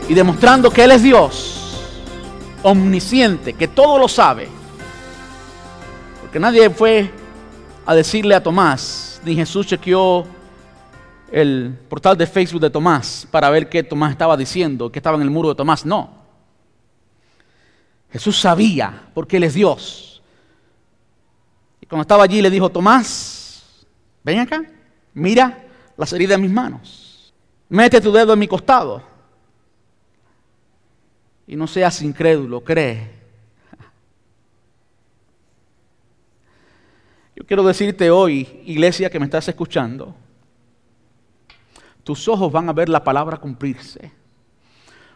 [0.08, 1.82] Y demostrando que Él es Dios,
[2.62, 4.56] omnisciente, que todo lo sabe.
[6.28, 7.10] Porque nadie fue
[7.86, 10.26] a decirle a Tomás, ni Jesús chequeó
[11.32, 15.22] el portal de Facebook de Tomás para ver qué Tomás estaba diciendo, qué estaba en
[15.22, 15.86] el muro de Tomás.
[15.86, 16.10] No.
[18.12, 20.22] Jesús sabía, porque Él es Dios.
[21.80, 23.86] Y cuando estaba allí le dijo, Tomás,
[24.22, 24.62] ven acá,
[25.14, 25.64] mira
[25.96, 27.32] las heridas de mis manos.
[27.70, 29.02] Mete tu dedo en mi costado.
[31.46, 33.17] Y no seas incrédulo, cree.
[37.48, 40.14] Quiero decirte hoy, iglesia que me estás escuchando,
[42.04, 44.12] tus ojos van a ver la palabra cumplirse.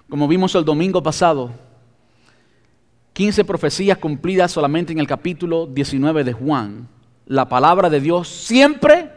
[0.09, 1.53] Como vimos el domingo pasado,
[3.13, 6.89] 15 profecías cumplidas solamente en el capítulo 19 de Juan.
[7.27, 9.11] La palabra de Dios siempre,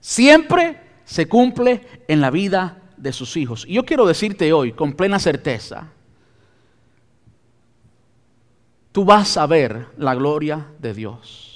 [0.00, 3.66] siempre se cumple en la vida de sus hijos.
[3.68, 5.92] Y yo quiero decirte hoy, con plena certeza,
[8.90, 11.53] tú vas a ver la gloria de Dios.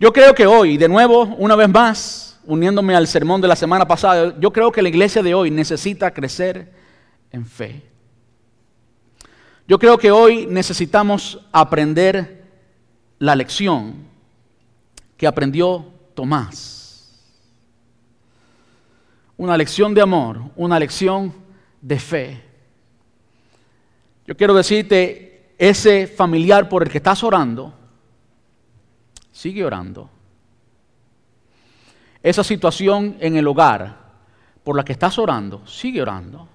[0.00, 3.86] Yo creo que hoy, de nuevo, una vez más, uniéndome al sermón de la semana
[3.86, 6.72] pasada, yo creo que la iglesia de hoy necesita crecer
[7.32, 7.82] en fe.
[9.66, 12.44] Yo creo que hoy necesitamos aprender
[13.18, 13.96] la lección
[15.16, 15.84] que aprendió
[16.14, 17.20] Tomás.
[19.36, 21.34] Una lección de amor, una lección
[21.82, 22.42] de fe.
[24.26, 27.74] Yo quiero decirte, ese familiar por el que estás orando,
[29.38, 30.10] sigue orando.
[32.24, 33.96] Esa situación en el hogar
[34.64, 36.48] por la que estás orando, sigue orando.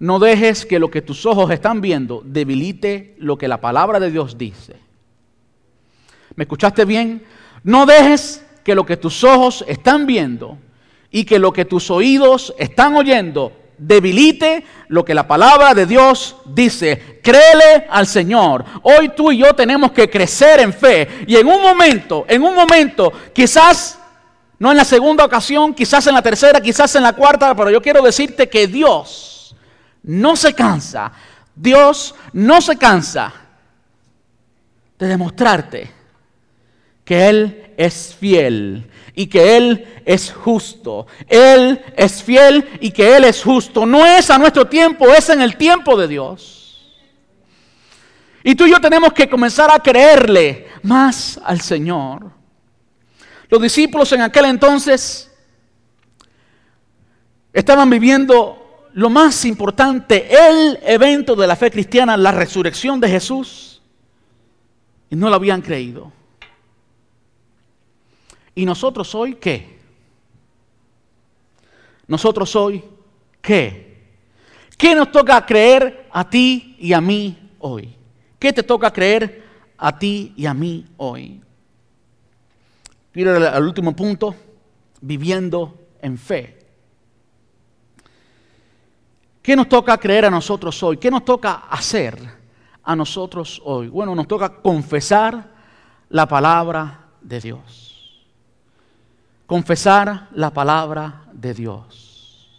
[0.00, 4.10] No dejes que lo que tus ojos están viendo debilite lo que la palabra de
[4.10, 4.74] Dios dice.
[6.34, 7.24] ¿Me escuchaste bien?
[7.62, 10.58] No dejes que lo que tus ojos están viendo
[11.12, 16.36] y que lo que tus oídos están oyendo debilite lo que la palabra de Dios
[16.46, 17.20] dice.
[17.22, 18.64] Créele al Señor.
[18.82, 21.24] Hoy tú y yo tenemos que crecer en fe.
[21.26, 23.98] Y en un momento, en un momento, quizás
[24.58, 27.82] no en la segunda ocasión, quizás en la tercera, quizás en la cuarta, pero yo
[27.82, 29.54] quiero decirte que Dios
[30.02, 31.12] no se cansa.
[31.54, 33.32] Dios no se cansa
[34.98, 35.90] de demostrarte
[37.04, 41.06] que Él es fiel y que Él es justo.
[41.28, 43.86] Él es fiel y que Él es justo.
[43.86, 46.96] No es a nuestro tiempo, es en el tiempo de Dios.
[48.44, 52.30] Y tú y yo tenemos que comenzar a creerle más al Señor.
[53.48, 55.32] Los discípulos en aquel entonces
[57.52, 63.82] estaban viviendo lo más importante, el evento de la fe cristiana, la resurrección de Jesús,
[65.10, 66.12] y no lo habían creído.
[68.56, 69.78] ¿Y nosotros hoy qué?
[72.08, 72.82] Nosotros hoy
[73.42, 74.16] qué?
[74.78, 77.94] ¿Qué nos toca creer a ti y a mí hoy?
[78.38, 79.44] ¿Qué te toca creer
[79.76, 81.42] a ti y a mí hoy?
[83.12, 84.34] Mira al último punto.
[85.02, 86.58] viviendo en fe.
[89.42, 90.96] ¿Qué nos toca creer a nosotros hoy?
[90.96, 92.18] ¿Qué nos toca hacer
[92.82, 93.88] a nosotros hoy?
[93.88, 95.52] Bueno, nos toca confesar
[96.08, 97.85] la palabra de Dios.
[99.46, 102.50] Confesar la palabra de Dios.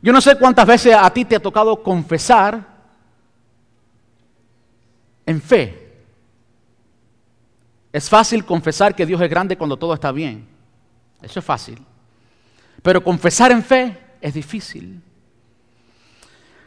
[0.00, 2.62] Yo no sé cuántas veces a ti te ha tocado confesar
[5.26, 6.02] en fe.
[7.92, 10.46] Es fácil confesar que Dios es grande cuando todo está bien.
[11.22, 11.82] Eso es fácil.
[12.82, 15.00] Pero confesar en fe es difícil.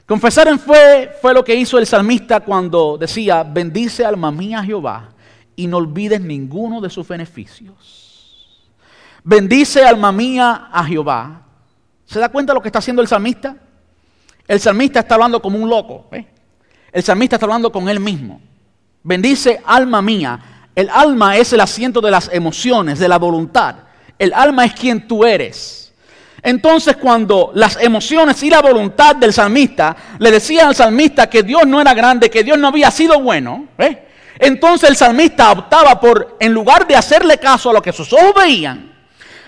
[0.08, 5.10] Confesar en fe fue lo que hizo el salmista cuando decía, bendice alma mía Jehová
[5.56, 8.07] y no olvides ninguno de sus beneficios.
[9.30, 11.42] Bendice alma mía a Jehová.
[12.06, 13.58] ¿Se da cuenta de lo que está haciendo el salmista?
[14.48, 16.10] El salmista está hablando como un loco.
[16.94, 18.40] El salmista está hablando con él mismo.
[19.04, 20.70] Bendice alma mía.
[20.74, 23.76] El alma es el asiento de las emociones, de la voluntad.
[24.18, 25.94] El alma es quien tú eres.
[26.42, 31.68] Entonces cuando las emociones y la voluntad del salmista le decían al salmista que Dios
[31.68, 34.08] no era grande, que Dios no había sido bueno, ¿eh?
[34.40, 38.34] entonces el salmista optaba por, en lugar de hacerle caso a lo que sus ojos
[38.34, 38.97] veían,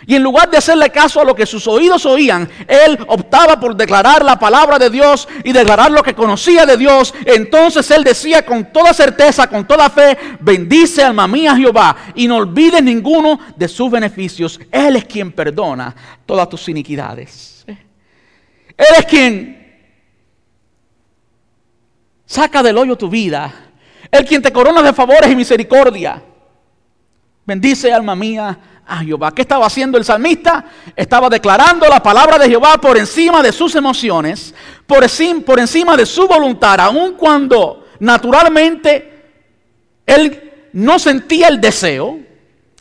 [0.05, 3.75] y en lugar de hacerle caso a lo que sus oídos oían, él optaba por
[3.75, 7.13] declarar la palabra de Dios y declarar lo que conocía de Dios.
[7.25, 12.37] Entonces él decía con toda certeza, con toda fe, bendice alma mía Jehová y no
[12.37, 14.59] olvides ninguno de sus beneficios.
[14.71, 17.65] Él es quien perdona todas tus iniquidades.
[17.67, 19.59] Él es quien
[22.25, 23.53] saca del hoyo tu vida.
[24.09, 26.23] Él quien te corona de favores y misericordia.
[27.45, 29.31] Bendice alma mía a Jehová.
[29.31, 30.65] ¿Qué estaba haciendo el salmista?
[30.95, 34.53] Estaba declarando la palabra de Jehová por encima de sus emociones,
[34.87, 35.05] por,
[35.45, 39.31] por encima de su voluntad, aun cuando naturalmente
[40.05, 42.19] él no sentía el deseo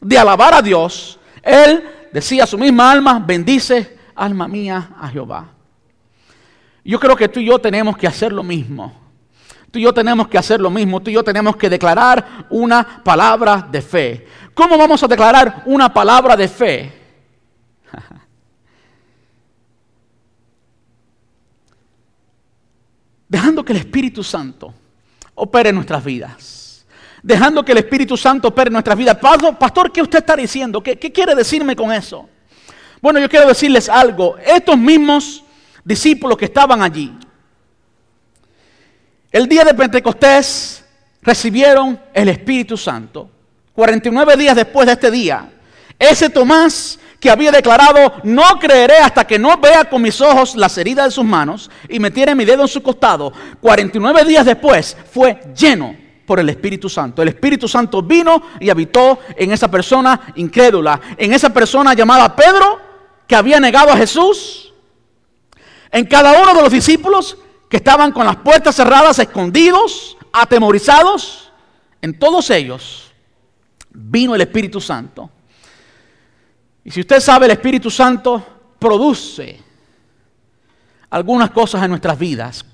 [0.01, 1.19] de alabar a Dios.
[1.43, 5.47] Él decía a su misma alma, bendice alma mía a Jehová.
[6.85, 9.09] Yo creo que tú y yo tenemos que hacer lo mismo.
[9.71, 11.01] Tú y yo tenemos que hacer lo mismo.
[11.01, 14.27] Tú y yo tenemos que declarar una palabra de fe.
[14.59, 16.93] ¿Cómo vamos a declarar una palabra de fe?
[23.29, 24.75] Dejando que el Espíritu Santo
[25.37, 26.85] opere en nuestras vidas.
[27.23, 29.17] Dejando que el Espíritu Santo opere en nuestras vidas.
[29.61, 30.83] Pastor, ¿qué usted está diciendo?
[30.83, 32.29] ¿Qué, ¿Qué quiere decirme con eso?
[33.01, 34.39] Bueno, yo quiero decirles algo.
[34.39, 35.45] Estos mismos
[35.85, 37.17] discípulos que estaban allí,
[39.31, 40.85] el día de Pentecostés
[41.23, 43.38] recibieron el Espíritu Santo.
[43.79, 45.53] 49 días después de este día,
[46.01, 50.77] ese Tomás que había declarado, no creeré hasta que no vea con mis ojos las
[50.79, 55.41] heridas de sus manos y metiera mi dedo en su costado, 49 días después fue
[55.57, 55.95] lleno
[56.27, 57.23] por el Espíritu Santo.
[57.23, 62.81] El Espíritu Santo vino y habitó en esa persona incrédula, en esa persona llamada Pedro,
[63.29, 64.75] que había negado a Jesús,
[65.93, 67.39] en cada uno de los discípulos
[67.69, 71.53] que estaban con las puertas cerradas, escondidos, atemorizados,
[72.03, 73.08] en todos ellos
[73.91, 75.31] vino el Espíritu Santo.
[76.85, 79.61] Y si usted sabe, el Espíritu Santo produce
[81.11, 82.65] algunas cosas en nuestras vidas.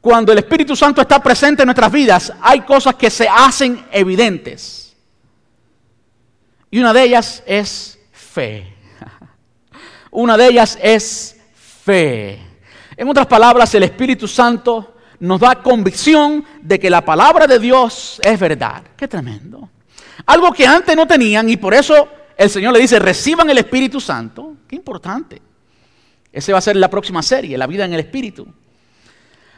[0.00, 4.94] Cuando el Espíritu Santo está presente en nuestras vidas, hay cosas que se hacen evidentes.
[6.70, 8.74] Y una de ellas es fe.
[10.10, 12.40] Una de ellas es fe.
[12.96, 18.20] En otras palabras, el Espíritu Santo nos da convicción de que la palabra de Dios
[18.22, 18.82] es verdad.
[18.96, 19.70] Qué tremendo.
[20.26, 24.00] Algo que antes no tenían y por eso el Señor le dice, reciban el Espíritu
[24.00, 24.56] Santo.
[24.66, 25.40] Qué importante.
[26.32, 28.46] Ese va a ser la próxima serie, la vida en el Espíritu.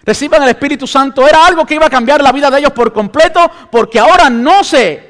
[0.04, 1.26] Reciban el Espíritu Santo.
[1.26, 4.62] Era algo que iba a cambiar la vida de ellos por completo porque ahora no
[4.62, 5.05] se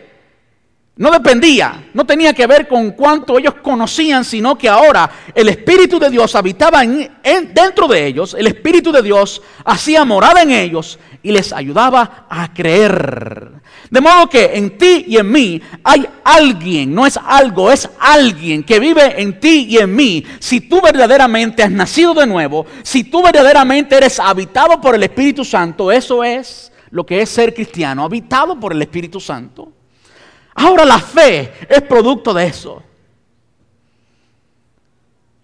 [0.98, 5.98] no dependía, no tenía que ver con cuánto ellos conocían, sino que ahora el Espíritu
[5.98, 7.10] de Dios habitaba en,
[7.52, 12.54] dentro de ellos, el Espíritu de Dios hacía morada en ellos y les ayudaba a
[12.54, 13.50] creer.
[13.90, 18.64] De modo que en ti y en mí hay alguien, no es algo, es alguien
[18.64, 20.24] que vive en ti y en mí.
[20.38, 25.44] Si tú verdaderamente has nacido de nuevo, si tú verdaderamente eres habitado por el Espíritu
[25.44, 29.76] Santo, eso es lo que es ser cristiano, habitado por el Espíritu Santo.
[30.56, 32.82] Ahora la fe es producto de eso.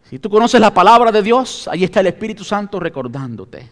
[0.08, 3.70] Si tú conoces la palabra de Dios, ahí está el Espíritu Santo recordándote.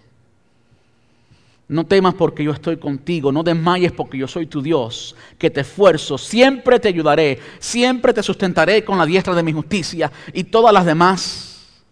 [1.68, 5.60] No temas porque yo estoy contigo, no desmayes porque yo soy tu Dios, que te
[5.60, 10.74] esfuerzo, siempre te ayudaré, siempre te sustentaré con la diestra de mi justicia y todas
[10.74, 11.84] las demás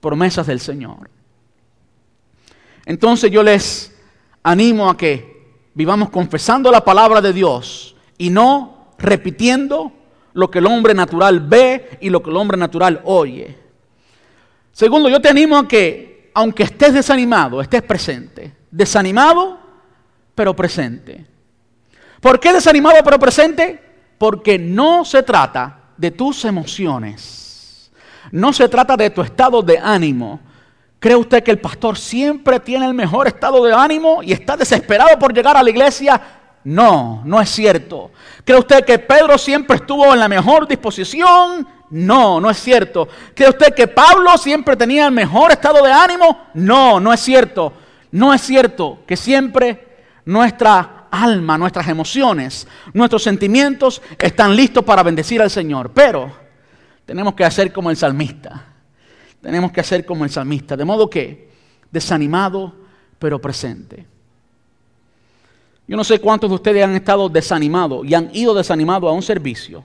[0.00, 1.08] promesas del Señor.
[2.84, 3.94] Entonces yo les
[4.42, 9.92] animo a que vivamos confesando la palabra de Dios y no repitiendo
[10.34, 13.56] lo que el hombre natural ve y lo que el hombre natural oye.
[14.72, 18.52] Segundo, yo te animo a que, aunque estés desanimado, estés presente.
[18.70, 19.58] Desanimado,
[20.34, 21.24] pero presente.
[22.20, 23.80] ¿Por qué desanimado pero presente?
[24.18, 27.92] Porque no se trata de tus emociones.
[28.32, 30.40] No se trata de tu estado de ánimo.
[30.98, 35.18] ¿Cree usted que el pastor siempre tiene el mejor estado de ánimo y está desesperado
[35.18, 36.20] por llegar a la iglesia?
[36.64, 38.10] No, no es cierto.
[38.44, 41.66] ¿Cree usted que Pedro siempre estuvo en la mejor disposición?
[41.90, 43.06] No, no es cierto.
[43.34, 46.46] ¿Cree usted que Pablo siempre tenía el mejor estado de ánimo?
[46.54, 47.72] No, no es cierto.
[48.12, 49.88] No es cierto que siempre
[50.24, 55.92] nuestra alma, nuestras emociones, nuestros sentimientos están listos para bendecir al Señor.
[55.92, 56.32] Pero
[57.04, 58.64] tenemos que hacer como el salmista.
[59.42, 60.76] Tenemos que hacer como el salmista.
[60.76, 61.50] De modo que,
[61.90, 62.74] desanimado,
[63.18, 64.13] pero presente.
[65.86, 69.22] Yo no sé cuántos de ustedes han estado desanimados y han ido desanimados a un
[69.22, 69.84] servicio.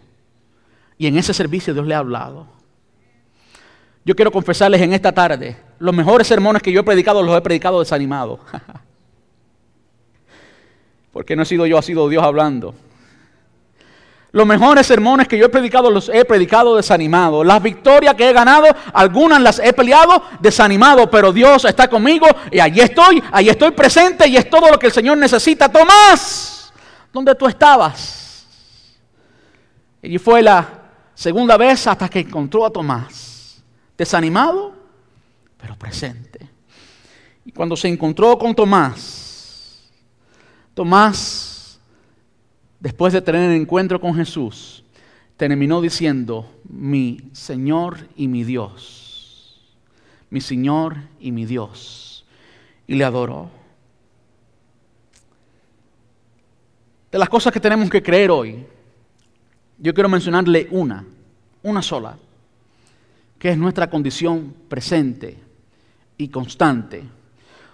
[0.97, 2.47] Y en ese servicio Dios le ha hablado.
[4.05, 7.41] Yo quiero confesarles en esta tarde, los mejores sermones que yo he predicado los he
[7.41, 8.39] predicado desanimado.
[11.11, 12.73] Porque no he sido yo, ha sido Dios hablando.
[14.31, 17.43] Los mejores sermones que yo he predicado los he predicado desanimado.
[17.43, 22.59] Las victorias que he ganado, algunas las he peleado desanimado, pero Dios está conmigo y
[22.59, 25.67] allí estoy, allí estoy presente y es todo lo que el Señor necesita.
[25.71, 26.71] Tomás,
[27.11, 28.45] ¿dónde tú estabas?
[30.03, 30.67] Y fue la
[31.15, 33.63] segunda vez hasta que encontró a Tomás,
[33.97, 34.73] desanimado,
[35.59, 36.47] pero presente.
[37.45, 39.89] Y cuando se encontró con Tomás,
[40.75, 41.48] Tomás
[42.79, 44.83] después de tener el encuentro con Jesús,
[45.37, 49.61] terminó diciendo, mi Señor y mi Dios,
[50.29, 52.25] mi Señor y mi Dios,
[52.87, 53.49] y le adoró.
[57.11, 58.65] De las cosas que tenemos que creer hoy,
[59.77, 61.05] yo quiero mencionarle una,
[61.63, 62.17] una sola,
[63.37, 65.37] que es nuestra condición presente
[66.17, 67.03] y constante.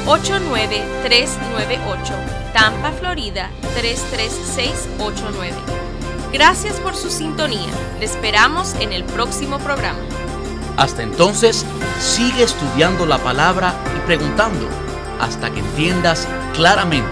[0.05, 2.13] 89398,
[2.53, 5.88] Tampa, Florida 33689.
[6.32, 7.72] Gracias por su sintonía.
[8.00, 10.00] Le esperamos en el próximo programa.
[10.78, 11.66] Hasta entonces,
[12.00, 14.68] sigue estudiando la palabra y preguntando
[15.20, 17.10] hasta que entiendas claramente.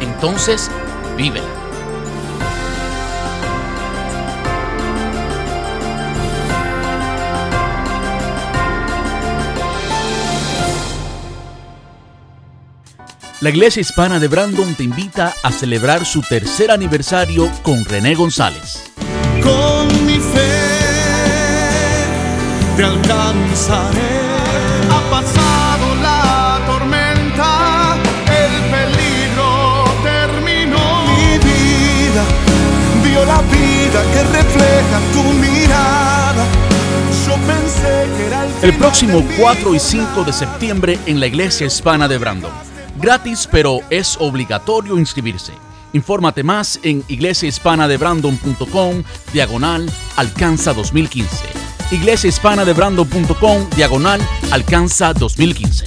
[0.00, 0.70] Entonces,
[1.16, 1.59] vívela.
[13.40, 18.82] La Iglesia Hispana de Brandon te invita a celebrar su tercer aniversario con René González.
[19.42, 20.60] Con mi fe
[22.76, 24.20] te alcanzaré.
[24.90, 31.06] Ha pasado la tormenta, el peligro terminó.
[31.06, 32.24] Mi vida
[33.02, 36.44] vio la vida que refleja tu mirada.
[37.26, 41.66] Yo pensé que era el, el próximo 4 y 5 de septiembre en la Iglesia
[41.66, 42.69] Hispana de Brandon.
[43.00, 45.52] Gratis, pero es obligatorio inscribirse.
[45.92, 49.02] Infórmate más en iglesiahispanadebrandon.com
[49.32, 51.46] diagonal alcanza 2015.
[51.92, 54.20] iglesiahispanadebrandon.com diagonal
[54.52, 55.84] alcanza 2015.